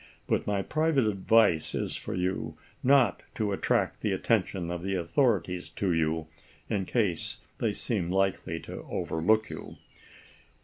But 0.25 0.47
my 0.47 0.63
private 0.63 1.05
advice 1.05 1.75
is 1.75 1.95
for 1.95 2.15
you 2.15 2.57
not 2.81 3.21
to 3.35 3.51
attract 3.51 4.01
the 4.01 4.13
attention 4.13 4.71
of 4.71 4.81
the 4.81 4.95
authorities 4.95 5.69
to 5.75 5.93
you 5.93 6.25
in 6.67 6.85
case 6.85 7.37
they 7.59 7.73
seem 7.73 8.09
likely 8.09 8.59
to 8.61 8.81
overlook 8.89 9.51
you." 9.51 9.75